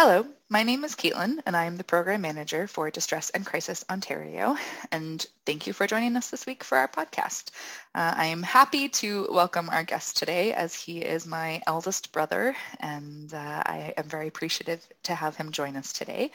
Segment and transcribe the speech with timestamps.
[0.00, 3.84] Hello, my name is Caitlin, and I am the Program Manager for Distress and Crisis
[3.90, 4.56] Ontario.
[4.92, 7.50] And thank you for joining us this week for our podcast.
[7.96, 12.54] Uh, I am happy to welcome our guest today as he is my eldest brother,
[12.78, 16.30] and uh, I am very appreciative to have him join us today.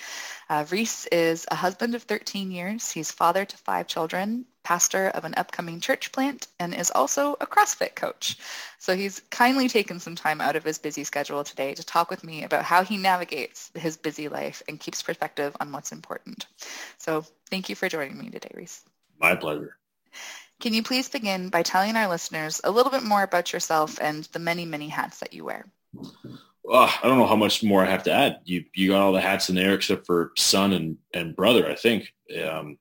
[0.50, 2.91] Uh, Reese is a husband of 13 years.
[2.91, 4.44] He's father to five children,
[4.74, 8.40] pastor of an upcoming church plant, and is also a CrossFit coach.
[8.80, 12.24] So he's kindly taken some time out of his busy schedule today to talk with
[12.24, 16.48] me about how he navigates his busy life and keeps perspective on what's important.
[16.98, 18.84] So thank you for joining me today, Reese.
[19.20, 19.78] My pleasure.
[20.60, 24.24] Can you please begin by telling our listeners a little bit more about yourself and
[24.34, 25.68] the many, many hats that you wear?
[26.68, 28.40] I don't know how much more I have to add.
[28.46, 31.76] You you got all the hats in there except for son and, and brother, I
[31.76, 32.12] think.
[32.44, 32.80] Um,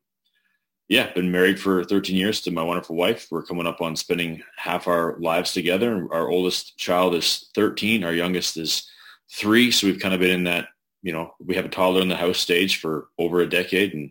[0.92, 3.26] yeah, been married for 13 years to my wonderful wife.
[3.30, 6.06] We're coming up on spending half our lives together.
[6.12, 8.04] Our oldest child is 13.
[8.04, 8.90] Our youngest is
[9.32, 9.70] three.
[9.70, 10.66] So we've kind of been in that,
[11.02, 13.94] you know, we have a toddler in the house stage for over a decade.
[13.94, 14.10] And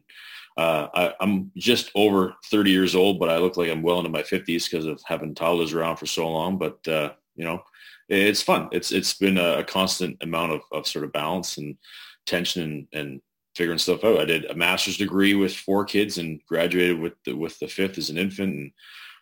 [0.58, 4.10] uh, I, am just over 30 years old, but I look like I'm well into
[4.10, 6.58] my 50s because of having toddlers around for so long.
[6.58, 7.62] But, uh, you know,
[8.10, 8.70] it's fun.
[8.72, 11.78] It's It's been a, a constant amount of, of sort of balance and
[12.26, 13.22] tension and, and
[13.56, 14.20] figuring stuff out.
[14.20, 17.98] I did a master's degree with four kids and graduated with the, with the fifth
[17.98, 18.72] as an infant, and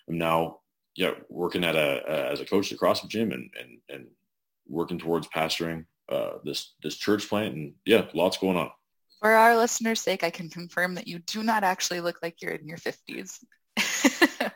[0.07, 0.59] I'm now
[0.95, 4.07] yeah working at a, a as a coach at the CrossFit gym and and and
[4.67, 8.71] working towards pastoring uh, this this church plant, and yeah, lots going on.
[9.19, 12.53] For our listeners' sake, I can confirm that you do not actually look like you're
[12.53, 13.43] in your 50s.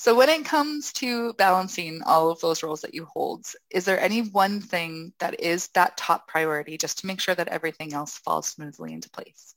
[0.00, 3.98] So when it comes to balancing all of those roles that you hold, is there
[3.98, 8.16] any one thing that is that top priority just to make sure that everything else
[8.16, 9.56] falls smoothly into place?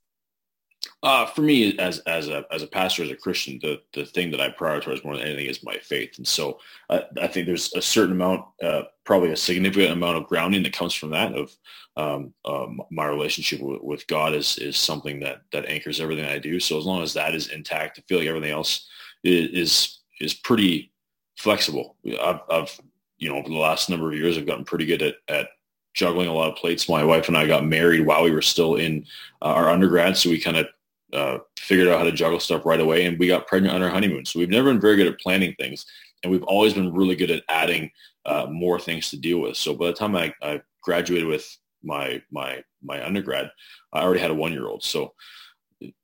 [1.03, 4.31] Uh, for me, as as a as a pastor, as a Christian, the the thing
[4.31, 6.59] that I prioritize more than anything is my faith, and so
[6.89, 10.73] uh, I think there's a certain amount, uh, probably a significant amount of grounding that
[10.73, 11.35] comes from that.
[11.35, 11.55] Of
[11.97, 16.39] um, um, my relationship with, with, God is is something that that anchors everything I
[16.39, 16.59] do.
[16.59, 18.87] So as long as that is intact, I feel like everything else
[19.23, 20.91] is, is is pretty
[21.37, 21.95] flexible.
[22.21, 22.79] I've, I've,
[23.17, 25.49] you know, over the last number of years, I've gotten pretty good at, at
[25.93, 26.89] juggling a lot of plates.
[26.89, 29.05] My wife and I got married while we were still in
[29.41, 30.67] uh, our undergrad, so we kind of
[31.13, 33.89] uh, figured out how to juggle stuff right away, and we got pregnant on our
[33.89, 34.25] honeymoon.
[34.25, 35.85] So we've never been very good at planning things,
[36.23, 37.91] and we've always been really good at adding
[38.25, 39.57] uh, more things to deal with.
[39.57, 43.51] So by the time I, I graduated with my my my undergrad,
[43.93, 44.83] I already had a one year old.
[44.83, 45.13] So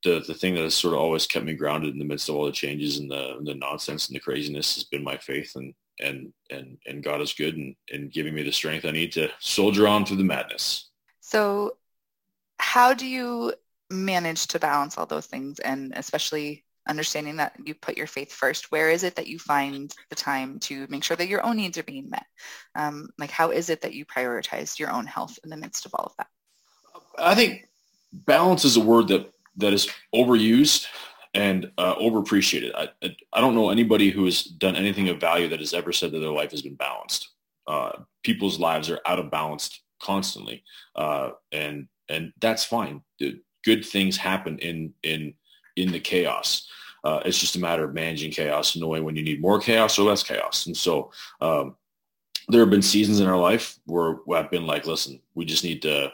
[0.03, 2.35] the the thing that has sort of always kept me grounded in the midst of
[2.35, 5.73] all the changes and the the nonsense and the craziness has been my faith and
[5.99, 9.29] and and and God is good and and giving me the strength I need to
[9.39, 10.89] soldier on through the madness.
[11.19, 11.77] So
[12.59, 13.53] how do you
[13.89, 18.71] manage to balance all those things and especially understanding that you put your faith first
[18.71, 21.77] where is it that you find the time to make sure that your own needs
[21.77, 22.25] are being met
[22.75, 25.93] um, like how is it that you prioritize your own health in the midst of
[25.93, 26.27] all of that
[27.17, 27.67] i think
[28.11, 30.87] balance is a word that that is overused
[31.33, 32.71] and uh, overappreciated.
[32.75, 32.89] I,
[33.33, 36.19] I don't know anybody who has done anything of value that has ever said that
[36.19, 37.29] their life has been balanced.
[37.67, 37.91] Uh,
[38.23, 40.63] people's lives are out of balance constantly,
[40.95, 43.01] uh, and and that's fine.
[43.63, 45.33] Good things happen in in
[45.75, 46.67] in the chaos.
[47.03, 50.03] Uh, it's just a matter of managing chaos, knowing when you need more chaos or
[50.09, 50.65] less chaos.
[50.65, 51.11] And so
[51.41, 51.75] um,
[52.47, 55.81] there have been seasons in our life where I've been like, listen, we just need
[55.83, 56.11] to.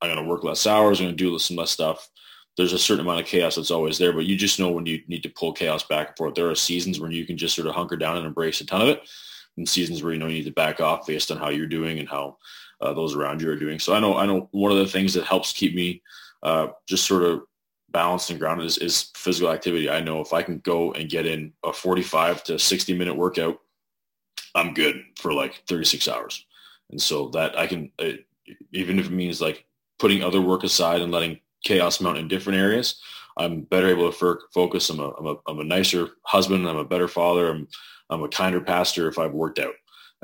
[0.00, 0.98] I'm going to work less hours.
[0.98, 2.08] I'm going to do some less stuff
[2.56, 5.02] there's a certain amount of chaos that's always there, but you just know when you
[5.08, 6.34] need to pull chaos back and forth.
[6.34, 8.82] There are seasons when you can just sort of hunker down and embrace a ton
[8.82, 9.08] of it,
[9.56, 11.98] and seasons where you know you need to back off based on how you're doing
[11.98, 12.36] and how
[12.80, 13.78] uh, those around you are doing.
[13.78, 16.02] So I know I know one of the things that helps keep me
[16.42, 17.42] uh, just sort of
[17.90, 19.88] balanced and grounded is, is physical activity.
[19.88, 23.60] I know if I can go and get in a 45 to 60 minute workout,
[24.54, 26.44] I'm good for like 36 hours.
[26.90, 28.12] And so that I can, uh,
[28.72, 29.66] even if it means like
[29.98, 33.00] putting other work aside and letting chaos mount in different areas,
[33.36, 34.90] I'm better able to f- focus.
[34.90, 36.68] I'm a, I'm a, I'm a nicer husband.
[36.68, 37.50] I'm a better father.
[37.50, 37.68] I'm,
[38.10, 39.74] I'm a kinder pastor if I've worked out.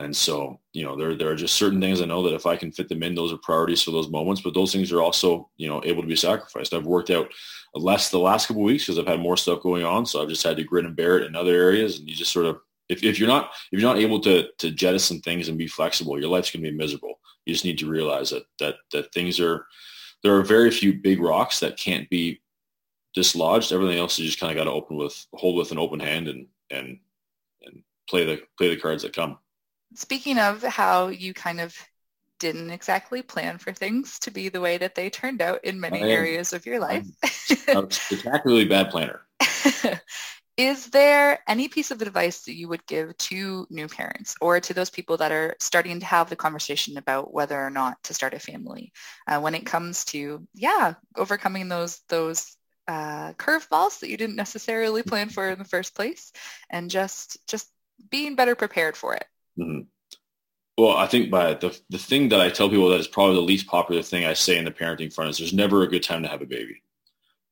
[0.00, 2.55] And so, you know, there, there are just certain things I know that if I
[2.55, 5.50] can fit them in, those are priorities for those moments, but those things are also,
[5.56, 6.73] you know, able to be sacrificed.
[6.73, 7.32] I've worked out
[7.75, 10.06] less the last couple weeks because I've had more stuff going on.
[10.06, 11.99] So I've just had to grit and bear it in other areas.
[11.99, 14.70] And you just sort of, if, if you're not, if you're not able to, to
[14.70, 17.19] jettison things and be flexible, your life's going to be miserable.
[17.44, 19.67] You just need to realize that, that, that things are,
[20.23, 22.41] there are very few big rocks that can't be
[23.15, 23.73] dislodged.
[23.73, 26.29] Everything else you just kind of got to open with, hold with an open hand
[26.29, 26.99] and, and,
[27.62, 29.38] and play the, play the cards that come.
[29.94, 31.75] Speaking of how you kind of
[32.38, 36.03] didn't exactly plan for things to be the way that they turned out in many
[36.03, 37.05] areas of your life.
[37.69, 39.23] I'm a spectacularly bad planner.
[40.58, 44.75] Is there any piece of advice that you would give to new parents or to
[44.75, 48.34] those people that are starting to have the conversation about whether or not to start
[48.34, 48.93] a family
[49.28, 52.56] uh, when it comes to, yeah, overcoming those those
[52.88, 56.32] uh, curveballs that you didn't necessarily plan for in the first place,
[56.69, 57.70] and just just
[58.11, 59.26] being better prepared for it?
[59.61, 59.82] Mm-hmm.
[60.76, 63.43] Well, I think by the the thing that I tell people that is probably the
[63.43, 66.25] least popular thing I say in the parenting front is there's never a good time
[66.25, 66.82] to have a baby.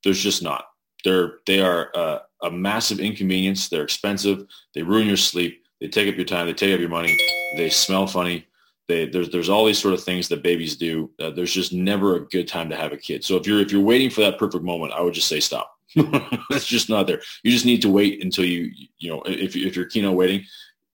[0.03, 0.65] There's just not.
[1.05, 3.69] They're they are uh, a massive inconvenience.
[3.69, 4.47] They're expensive.
[4.75, 5.65] They ruin your sleep.
[5.81, 6.47] They take up your time.
[6.47, 7.17] They take up your money.
[7.57, 8.47] They smell funny.
[8.89, 11.11] They, there's there's all these sort of things that babies do.
[11.19, 13.25] Uh, there's just never a good time to have a kid.
[13.25, 15.73] So if you're if you're waiting for that perfect moment, I would just say stop.
[16.51, 17.21] That's just not there.
[17.43, 20.45] You just need to wait until you you know if if you're keen on waiting,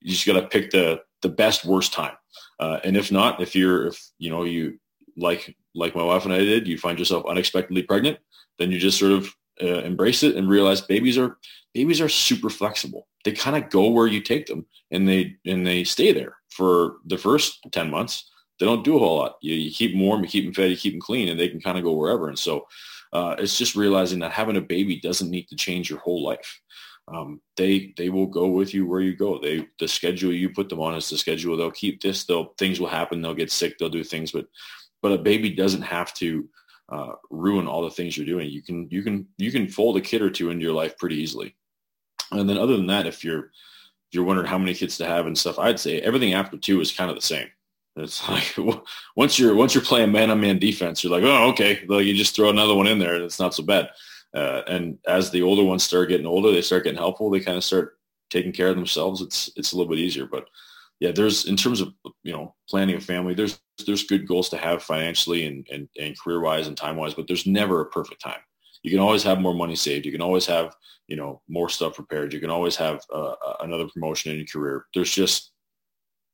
[0.01, 2.15] you just got to pick the the best worst time.
[2.59, 4.79] Uh, and if not, if you're if you know you
[5.15, 8.17] like like my wife and I did, you find yourself unexpectedly pregnant,
[8.57, 11.37] then you just sort of uh, embrace it and realize babies are
[11.73, 13.07] babies are super flexible.
[13.23, 16.97] They kind of go where you take them, and they and they stay there for
[17.05, 18.29] the first ten months.
[18.59, 19.35] They don't do a whole lot.
[19.41, 21.49] You, you keep them warm, you keep them fed, you keep them clean, and they
[21.49, 22.29] can kind of go wherever.
[22.29, 22.67] And so,
[23.11, 26.61] uh, it's just realizing that having a baby doesn't need to change your whole life
[27.07, 29.39] um, they they will go with you where you go.
[29.39, 32.01] They the schedule you put them on is the schedule they'll keep.
[32.01, 33.21] This they'll things will happen.
[33.21, 33.77] They'll get sick.
[33.77, 34.47] They'll do things, but
[35.01, 36.47] but a baby doesn't have to
[36.89, 38.49] uh, ruin all the things you're doing.
[38.49, 41.15] You can you can you can fold a kid or two into your life pretty
[41.15, 41.55] easily.
[42.31, 43.51] And then other than that, if you're
[44.11, 46.91] you're wondering how many kids to have and stuff, I'd say everything after two is
[46.91, 47.47] kind of the same.
[47.95, 48.55] It's like
[49.15, 52.13] once you're once you're playing man on man defense, you're like, oh okay, like you
[52.13, 53.89] just throw another one in there and it's not so bad.
[54.33, 57.29] Uh, and as the older ones start getting older, they start getting helpful.
[57.29, 57.99] They kind of start
[58.29, 59.21] taking care of themselves.
[59.21, 60.25] It's it's a little bit easier.
[60.25, 60.49] But
[60.99, 61.93] yeah, there's in terms of
[62.23, 66.19] you know planning a family, there's there's good goals to have financially and and, and
[66.19, 68.39] career wise and time wise, but there's never a perfect time.
[68.83, 70.05] You can always have more money saved.
[70.05, 70.75] You can always have
[71.07, 72.33] you know more stuff prepared.
[72.33, 74.85] You can always have uh, another promotion in your career.
[74.93, 75.51] There's just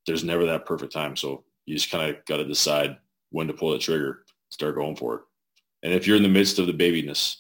[0.06, 1.16] there's never that perfect time.
[1.16, 2.98] So you just kind of got to decide
[3.32, 5.22] when to pull the trigger, start going for it.
[5.84, 7.38] And if you're in the midst of the babyness,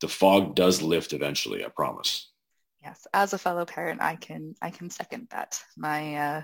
[0.00, 1.64] the fog does lift eventually.
[1.64, 2.28] I promise.
[2.82, 5.60] Yes, as a fellow parent, I can I can second that.
[5.76, 6.42] My uh,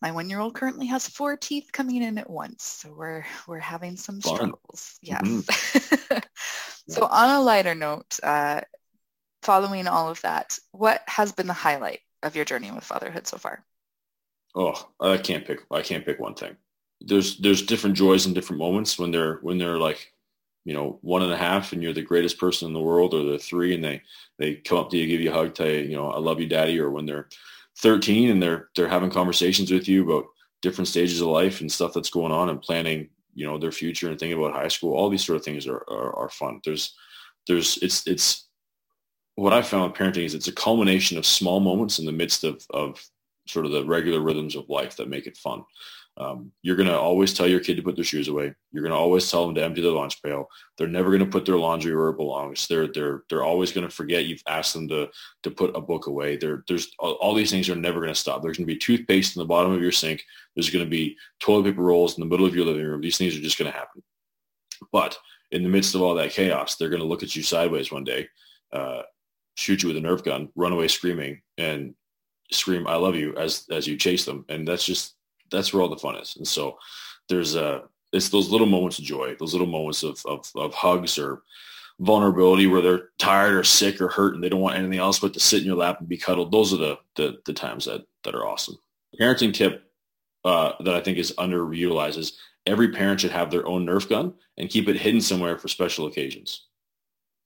[0.00, 3.58] my one year old currently has four teeth coming in at once, so we're we're
[3.58, 4.34] having some Fun.
[4.34, 4.98] struggles.
[5.02, 5.22] Yes.
[5.22, 6.18] Mm-hmm.
[6.88, 8.60] so on a lighter note, uh,
[9.42, 13.38] following all of that, what has been the highlight of your journey with fatherhood so
[13.38, 13.64] far?
[14.54, 15.60] Oh, I can't pick.
[15.70, 16.56] I can't pick one thing.
[17.00, 20.14] There's there's different joys and different moments when they're when they're like
[20.64, 23.22] you know, one and a half and you're the greatest person in the world or
[23.22, 24.02] they're three and they,
[24.38, 26.40] they come up to you, give you a hug, tell you, you know, I love
[26.40, 26.80] you, daddy.
[26.80, 27.28] Or when they're
[27.78, 30.26] 13 and they're, they're having conversations with you about
[30.62, 34.08] different stages of life and stuff that's going on and planning, you know, their future
[34.08, 34.94] and thinking about high school.
[34.94, 36.60] All these sort of things are, are, are fun.
[36.64, 36.94] There's,
[37.46, 38.48] there's, it's, it's,
[39.36, 42.44] what I found with parenting is it's a culmination of small moments in the midst
[42.44, 43.04] of, of
[43.48, 45.64] sort of the regular rhythms of life that make it fun.
[46.16, 48.54] Um, you're going to always tell your kid to put their shoes away.
[48.70, 50.48] You're going to always tell them to empty their lunch pail.
[50.78, 52.68] They're never going to put their laundry where it belongs.
[52.68, 55.08] They're they're they're always going to forget you've asked them to
[55.42, 56.36] to put a book away.
[56.36, 58.42] There there's all, all these things are never going to stop.
[58.42, 60.22] There's going to be toothpaste in the bottom of your sink.
[60.54, 63.00] There's going to be toilet paper rolls in the middle of your living room.
[63.00, 64.02] These things are just going to happen.
[64.92, 65.18] But
[65.50, 68.04] in the midst of all that chaos, they're going to look at you sideways one
[68.04, 68.28] day,
[68.72, 69.02] uh,
[69.56, 71.94] shoot you with a Nerf gun, run away screaming, and
[72.52, 74.44] scream "I love you" as as you chase them.
[74.48, 75.13] And that's just
[75.50, 76.36] that's where all the fun is.
[76.36, 76.78] And so
[77.28, 77.80] there's a, uh,
[78.12, 81.42] it's those little moments of joy, those little moments of, of, of hugs or
[81.98, 85.34] vulnerability where they're tired or sick or hurt and they don't want anything else but
[85.34, 86.52] to sit in your lap and be cuddled.
[86.52, 88.76] Those are the, the, the times that, that are awesome.
[89.20, 89.90] Parenting tip
[90.44, 94.34] uh, that I think is underutilized is every parent should have their own Nerf gun
[94.58, 96.66] and keep it hidden somewhere for special occasions.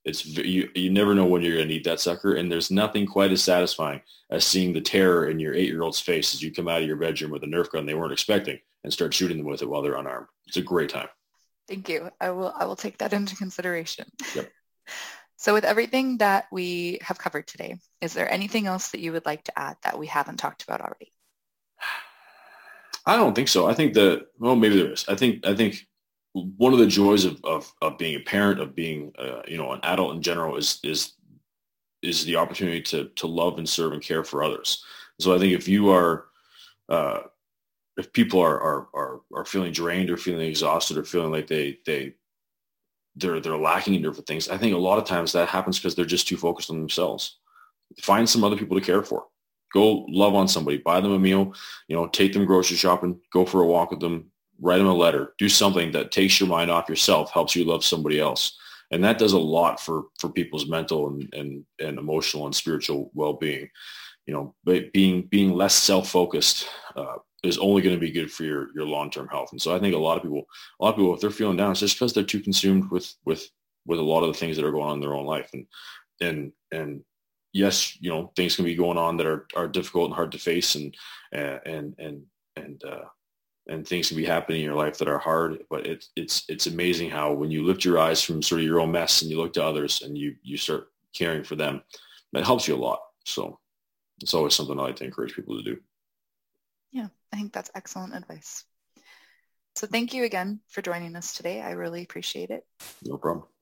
[0.08, 2.34] It's you, you never know when you're going to need that sucker.
[2.34, 4.00] And there's nothing quite as satisfying
[4.30, 7.30] as seeing the terror in your eight-year-old's face as you come out of your bedroom
[7.30, 9.96] with a Nerf gun they weren't expecting and start shooting them with it while they're
[9.96, 10.26] unarmed.
[10.46, 11.08] It's a great time.
[11.68, 12.10] Thank you.
[12.20, 14.06] I will, I will take that into consideration.
[14.34, 14.50] Yep.
[15.40, 19.24] So with everything that we have covered today, is there anything else that you would
[19.24, 21.12] like to add that we haven't talked about already?
[23.06, 23.68] I don't think so.
[23.68, 25.04] I think that, well, maybe there is.
[25.08, 25.86] I think, I think
[26.56, 29.72] one of the joys of, of, of being a parent, of being, uh, you know,
[29.72, 31.14] an adult in general is, is,
[32.02, 34.84] is the opportunity to, to love and serve and care for others.
[35.20, 36.26] So I think if you are,
[36.88, 37.20] uh,
[37.96, 41.78] if people are, are, are, are feeling drained or feeling exhausted or feeling like they,
[41.84, 42.14] they,
[43.16, 44.48] they're they're lacking in different things.
[44.48, 47.38] I think a lot of times that happens because they're just too focused on themselves.
[48.00, 49.26] Find some other people to care for.
[49.72, 50.78] Go love on somebody.
[50.78, 51.54] Buy them a meal.
[51.88, 53.20] You know, take them grocery shopping.
[53.32, 54.30] Go for a walk with them.
[54.60, 55.34] Write them a letter.
[55.38, 58.56] Do something that takes your mind off yourself, helps you love somebody else,
[58.90, 63.10] and that does a lot for for people's mental and and, and emotional and spiritual
[63.14, 63.68] well being.
[64.26, 66.68] You know, but being being less self focused.
[66.96, 69.50] Uh, is only going to be good for your your long term health.
[69.52, 70.44] And so I think a lot of people,
[70.80, 73.14] a lot of people, if they're feeling down, it's just because they're too consumed with
[73.24, 73.48] with
[73.86, 75.50] with a lot of the things that are going on in their own life.
[75.52, 75.66] And
[76.20, 77.02] and and
[77.52, 80.38] yes, you know, things can be going on that are are difficult and hard to
[80.38, 80.94] face, and
[81.32, 82.22] and and
[82.56, 83.04] and uh,
[83.68, 85.58] and things can be happening in your life that are hard.
[85.70, 88.80] But it's it's it's amazing how when you lift your eyes from sort of your
[88.80, 91.82] own mess and you look to others and you you start caring for them,
[92.32, 93.00] that helps you a lot.
[93.24, 93.58] So
[94.20, 95.78] it's always something I like to encourage people to do.
[96.92, 98.64] Yeah, I think that's excellent advice.
[99.76, 101.60] So thank you again for joining us today.
[101.60, 102.66] I really appreciate it.
[103.04, 103.46] No problem.